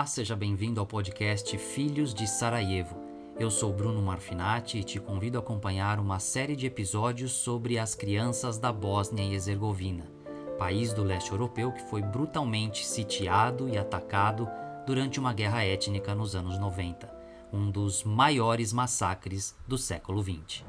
[0.00, 2.96] Olá, seja bem-vindo ao podcast Filhos de Sarajevo.
[3.38, 7.94] Eu sou Bruno Marfinati e te convido a acompanhar uma série de episódios sobre as
[7.94, 10.10] crianças da Bósnia e Herzegovina,
[10.58, 14.48] país do leste europeu que foi brutalmente sitiado e atacado
[14.86, 17.06] durante uma guerra étnica nos anos 90,
[17.52, 20.64] um dos maiores massacres do século XX.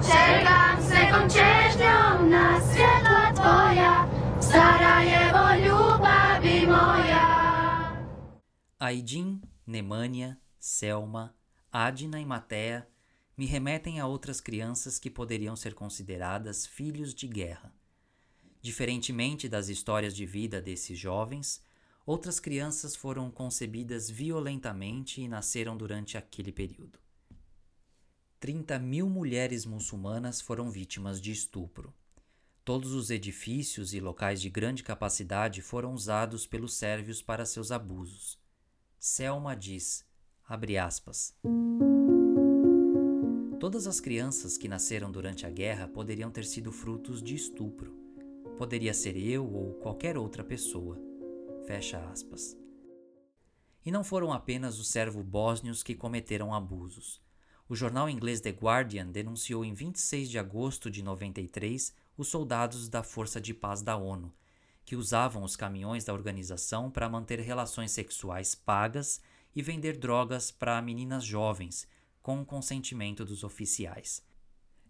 [0.00, 4.19] Czekam z taką cieśnią na światła
[4.50, 7.24] Sarajewo, lubawi moja.
[8.80, 11.32] Aidin, Nemânia, Selma,
[11.70, 12.88] Adina e Matea
[13.36, 17.72] me remetem a outras crianças que poderiam ser consideradas filhos de guerra.
[18.60, 21.62] Diferentemente das histórias de vida desses jovens,
[22.04, 26.98] outras crianças foram concebidas violentamente e nasceram durante aquele período.
[28.40, 31.94] 30 mil mulheres muçulmanas foram vítimas de estupro.
[32.64, 38.38] Todos os edifícios e locais de grande capacidade foram usados pelos sérvios para seus abusos.
[38.98, 40.04] Selma diz,
[40.46, 41.34] abre aspas,
[43.60, 47.94] Todas as crianças que nasceram durante a guerra poderiam ter sido frutos de estupro.
[48.56, 50.98] Poderia ser eu ou qualquer outra pessoa.
[51.66, 52.56] Fecha aspas.
[53.84, 57.20] E não foram apenas os servo-bósnios que cometeram abusos.
[57.68, 63.02] O jornal inglês The Guardian denunciou em 26 de agosto de 93 os soldados da
[63.02, 64.30] Força de Paz da ONU,
[64.84, 69.22] que usavam os caminhões da organização para manter relações sexuais pagas
[69.56, 71.88] e vender drogas para meninas jovens,
[72.20, 74.22] com o consentimento dos oficiais.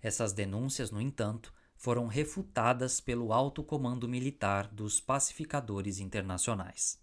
[0.02, 6.98] Essas denúncias, no entanto, foram refutadas pelo alto comando militar dos pacificadores internacionais.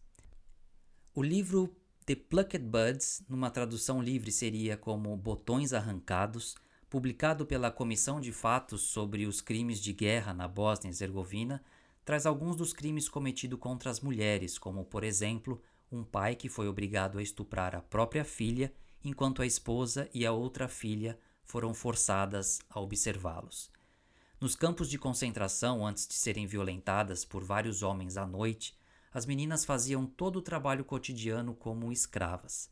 [1.16, 1.74] O livro
[2.06, 6.56] The Plucked Buds, numa tradução livre seria como Botões Arrancados,
[6.90, 11.64] publicado pela Comissão de Fatos sobre os Crimes de Guerra na Bósnia e Herzegovina,
[12.06, 15.62] traz alguns dos crimes cometidos contra as mulheres, como, por exemplo,
[15.92, 20.32] um pai que foi obrigado a estuprar a própria filha, enquanto a esposa e a
[20.32, 23.70] outra filha foram forçadas a observá-los.
[24.40, 28.78] Nos campos de concentração, antes de serem violentadas por vários homens à noite,
[29.14, 32.70] as meninas faziam todo o trabalho cotidiano como escravas.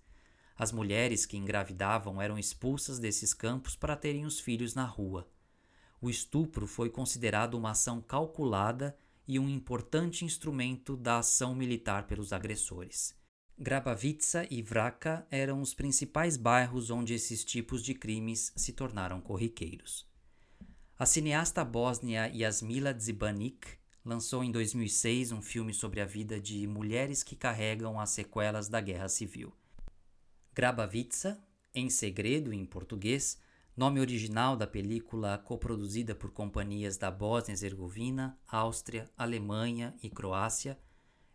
[0.58, 5.30] As mulheres que engravidavam eram expulsas desses campos para terem os filhos na rua.
[6.02, 12.32] O estupro foi considerado uma ação calculada e um importante instrumento da ação militar pelos
[12.32, 13.14] agressores.
[13.58, 20.06] Grabavica e Vraca eram os principais bairros onde esses tipos de crimes se tornaram corriqueiros.
[20.98, 23.68] A cineasta bósnia Yasmila Zibanik
[24.04, 28.80] lançou em 2006 um filme sobre a vida de mulheres que carregam as sequelas da
[28.80, 29.52] Guerra Civil.
[30.56, 31.38] Grabavica,
[31.74, 33.38] em segredo em português,
[33.76, 40.80] nome original da película coproduzida por companhias da Bósnia-Herzegovina, Áustria, Alemanha e Croácia,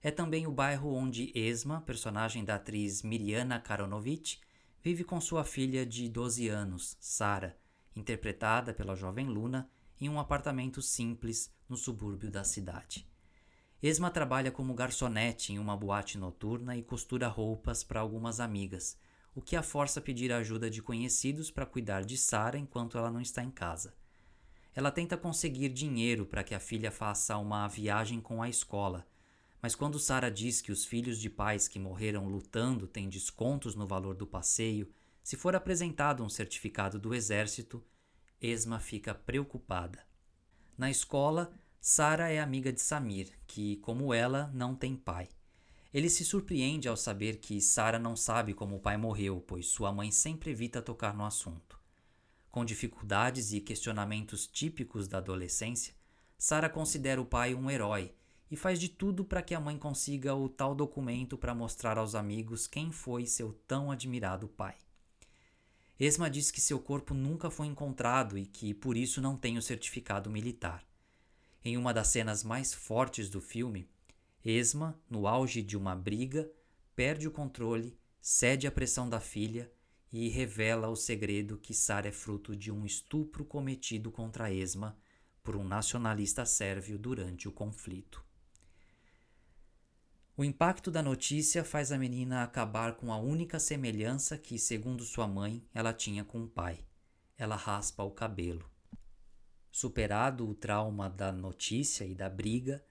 [0.02, 4.38] é também o bairro onde Esma, personagem da atriz Mirjana Karonovic,
[4.82, 7.58] vive com sua filha de 12 anos, Sara,
[7.94, 9.70] interpretada pela jovem Luna,
[10.00, 13.06] em um apartamento simples no subúrbio da cidade.
[13.82, 18.96] Esma trabalha como garçonete em uma boate noturna e costura roupas para algumas amigas,
[19.40, 22.98] o que a força a pedir a ajuda de conhecidos para cuidar de Sara enquanto
[22.98, 23.94] ela não está em casa.
[24.74, 29.06] Ela tenta conseguir dinheiro para que a filha faça uma viagem com a escola,
[29.62, 33.86] mas quando Sara diz que os filhos de pais que morreram lutando têm descontos no
[33.86, 34.92] valor do passeio,
[35.22, 37.82] se for apresentado um certificado do exército,
[38.42, 40.00] Esma fica preocupada.
[40.76, 45.30] Na escola, Sara é amiga de Samir, que, como ela, não tem pai.
[45.92, 49.92] Ele se surpreende ao saber que Sara não sabe como o pai morreu, pois sua
[49.92, 51.80] mãe sempre evita tocar no assunto.
[52.50, 55.94] Com dificuldades e questionamentos típicos da adolescência,
[56.38, 58.14] Sara considera o pai um herói
[58.50, 62.14] e faz de tudo para que a mãe consiga o tal documento para mostrar aos
[62.14, 64.76] amigos quem foi seu tão admirado pai.
[65.98, 69.62] Esma diz que seu corpo nunca foi encontrado e que por isso não tem o
[69.62, 70.84] certificado militar.
[71.62, 73.86] Em uma das cenas mais fortes do filme,
[74.44, 76.50] Esma, no auge de uma briga,
[76.96, 79.70] perde o controle, cede à pressão da filha
[80.12, 84.98] e revela o segredo que Sara é fruto de um estupro cometido contra Esma
[85.42, 88.24] por um nacionalista sérvio durante o conflito.
[90.36, 95.28] O impacto da notícia faz a menina acabar com a única semelhança que, segundo sua
[95.28, 96.82] mãe, ela tinha com o pai.
[97.36, 98.70] Ela raspa o cabelo.
[99.70, 102.82] Superado o trauma da notícia e da briga,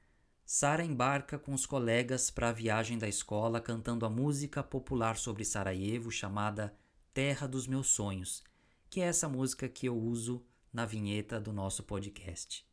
[0.52, 5.46] Sara embarca com os colegas para a viagem da escola cantando a música popular sobre
[5.46, 6.76] Sarajevo chamada
[7.14, 8.44] Terra dos Meus Sonhos,
[8.90, 10.44] que é essa música que eu uso
[10.74, 12.66] na vinheta do nosso podcast.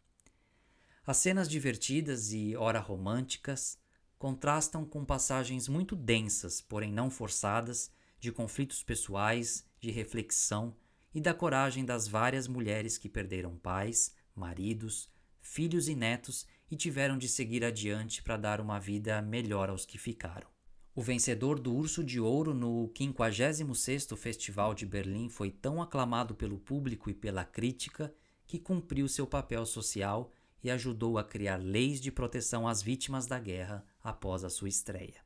[1.07, 3.79] As cenas divertidas e ora românticas
[4.19, 10.75] contrastam com passagens muito densas, porém não forçadas, de conflitos pessoais, de reflexão
[11.15, 15.11] e da coragem das várias mulheres que perderam pais, maridos,
[15.43, 19.99] filhos e netos e tiveram de seguir adiante para dar uma vida melhor aos que
[19.99, 20.49] ficaram.
[20.95, 26.59] O vencedor do Urso de Ouro no 56º Festival de Berlim foi tão aclamado pelo
[26.59, 28.13] público e pela crítica
[28.47, 30.33] que cumpriu seu papel social
[30.65, 35.21] e ajudou a criar leis de proteção às vítimas da guerra após a sua estreia.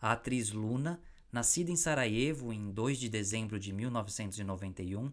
[0.00, 1.00] A atriz Luna,
[1.30, 5.12] nascida em Sarajevo em 2 de dezembro de 1991,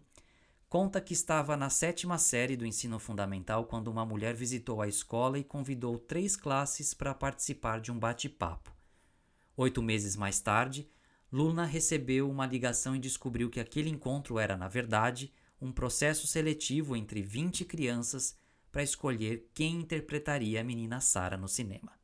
[0.70, 5.36] conta que estava na sétima série do ensino fundamental quando uma mulher visitou a escola
[5.36, 8.72] e convidou três classes para participar de um bate-papo.
[9.56, 10.88] Oito meses mais tarde,
[11.32, 16.94] Luna recebeu uma ligação e descobriu que aquele encontro era, na verdade, um processo seletivo
[16.94, 18.38] entre 20 crianças
[18.70, 21.98] para escolher quem interpretaria a menina Sara no cinema.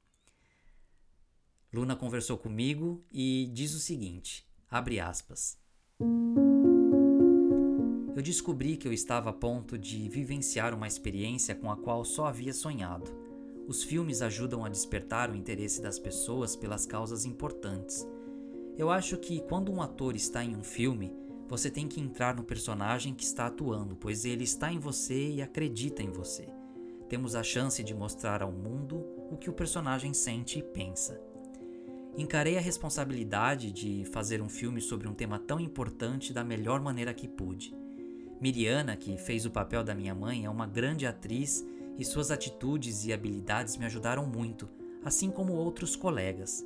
[1.72, 5.56] Luna conversou comigo e diz o seguinte: abre aspas.
[8.16, 12.24] Eu descobri que eu estava a ponto de vivenciar uma experiência com a qual só
[12.24, 13.04] havia sonhado.
[13.68, 18.08] Os filmes ajudam a despertar o interesse das pessoas pelas causas importantes.
[18.78, 21.12] Eu acho que quando um ator está em um filme,
[21.46, 25.42] você tem que entrar no personagem que está atuando, pois ele está em você e
[25.42, 26.48] acredita em você.
[27.10, 28.96] Temos a chance de mostrar ao mundo
[29.30, 31.20] o que o personagem sente e pensa.
[32.16, 37.12] Encarei a responsabilidade de fazer um filme sobre um tema tão importante da melhor maneira
[37.12, 37.76] que pude.
[38.40, 41.64] Miriana, que fez o papel da minha mãe, é uma grande atriz
[41.98, 44.68] e suas atitudes e habilidades me ajudaram muito,
[45.04, 46.64] assim como outros colegas.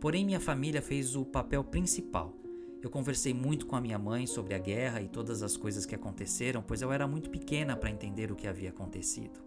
[0.00, 2.34] Porém, minha família fez o papel principal.
[2.82, 5.94] Eu conversei muito com a minha mãe sobre a guerra e todas as coisas que
[5.94, 9.40] aconteceram, pois eu era muito pequena para entender o que havia acontecido.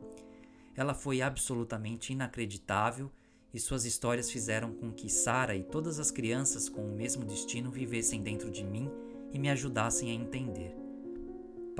[0.75, 3.11] Ela foi absolutamente inacreditável
[3.53, 7.69] e suas histórias fizeram com que Sara e todas as crianças com o mesmo destino
[7.69, 8.89] vivessem dentro de mim
[9.31, 10.81] e me ajudassem a entender.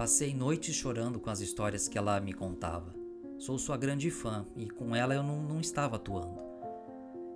[0.02, 2.92] Passei noites chorando com as histórias que ela me contava.
[3.38, 6.42] Sou sua grande fã e com ela eu não, não estava atuando.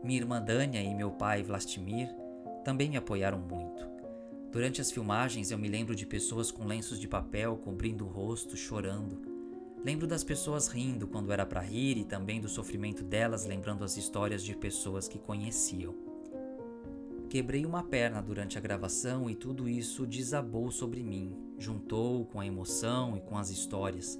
[0.04, 2.10] Minha irmã Dânia e meu pai Vlastimir
[2.64, 3.88] também me apoiaram muito.
[4.52, 8.58] Durante as filmagens eu me lembro de pessoas com lenços de papel cobrindo o rosto,
[8.58, 9.22] chorando.
[9.84, 13.96] Lembro das pessoas rindo quando era para rir e também do sofrimento delas, lembrando as
[13.96, 15.94] histórias de pessoas que conheciam.
[17.30, 22.46] Quebrei uma perna durante a gravação e tudo isso desabou sobre mim, juntou com a
[22.46, 24.20] emoção e com as histórias.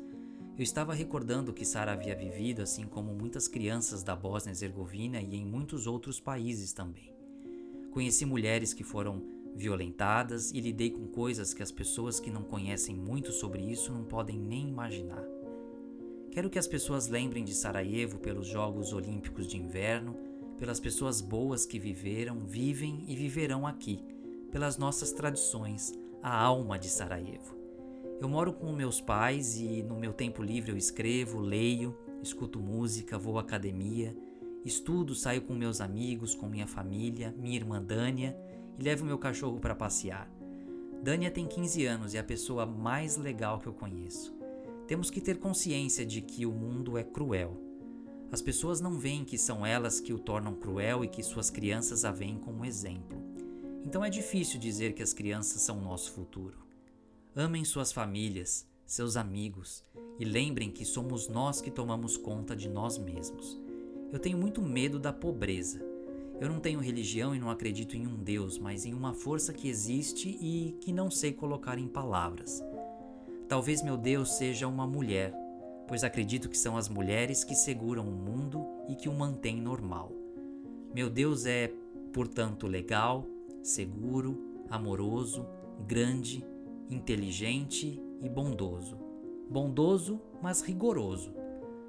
[0.58, 5.46] Eu estava recordando que Sara havia vivido, assim como muitas crianças da Bósnia-Herzegovina e em
[5.46, 7.14] muitos outros países também.
[7.92, 9.22] Conheci mulheres que foram
[9.56, 14.04] violentadas e lidei com coisas que as pessoas que não conhecem muito sobre isso não
[14.04, 15.24] podem nem imaginar.
[16.32, 20.18] Quero que as pessoas lembrem de Sarajevo pelos Jogos Olímpicos de Inverno,
[20.58, 24.04] pelas pessoas boas que viveram, vivem e viverão aqui,
[24.52, 25.94] pelas nossas tradições,
[26.26, 27.56] a alma de Sarajevo.
[28.20, 33.16] Eu moro com meus pais e no meu tempo livre eu escrevo, leio, escuto música,
[33.16, 34.18] vou à academia,
[34.66, 38.36] estudo, saio com meus amigos, com minha família, minha irmã Dânia
[38.76, 40.28] e levo meu cachorro para passear.
[41.04, 44.36] Dânia tem 15 anos e é a pessoa mais legal que eu conheço.
[44.88, 47.56] Temos que ter consciência de que o mundo é cruel.
[48.32, 52.04] As pessoas não veem que são elas que o tornam cruel e que suas crianças
[52.04, 53.35] a veem como exemplo.
[53.86, 56.58] Então é difícil dizer que as crianças são nosso futuro.
[57.36, 59.86] Amem suas famílias, seus amigos
[60.18, 63.62] e lembrem que somos nós que tomamos conta de nós mesmos.
[64.12, 65.86] Eu tenho muito medo da pobreza.
[66.42, 69.70] Eu não tenho religião e não acredito em um Deus, mas em uma força que
[69.70, 72.64] existe e que não sei colocar em palavras.
[73.48, 75.32] Talvez meu Deus seja uma mulher,
[75.88, 80.12] pois acredito que são as mulheres que seguram o mundo e que o mantêm normal.
[80.94, 81.72] Meu Deus é,
[82.12, 83.26] portanto, legal,
[83.66, 85.44] seguro, amoroso,
[85.88, 86.46] grande,
[86.88, 88.96] inteligente e bondoso.
[89.50, 91.34] Bondoso, mas rigoroso.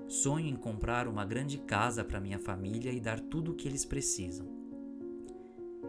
[0.09, 3.85] Sonho em comprar uma grande casa para minha família e dar tudo o que eles
[3.85, 4.47] precisam.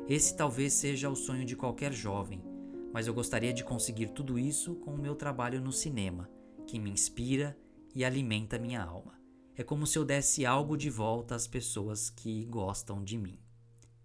[0.09, 2.43] Esse talvez seja o sonho de qualquer jovem,
[2.91, 6.29] mas eu gostaria de conseguir tudo isso com o meu trabalho no cinema,
[6.65, 7.57] que me inspira
[7.95, 9.17] e alimenta minha alma.
[9.55, 13.39] É como se eu desse algo de volta às pessoas que gostam de mim.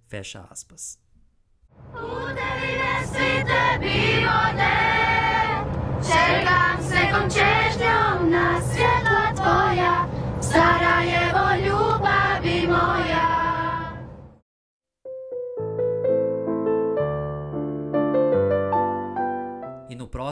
[0.07, 1.02] Fecha aspas.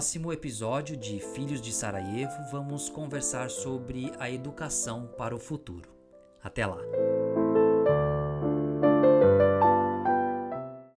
[0.01, 5.91] Próximo episódio de Filhos de Sarajevo, vamos conversar sobre a educação para o futuro.
[6.43, 6.79] Até lá!